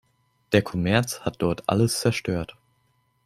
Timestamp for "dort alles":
1.43-1.99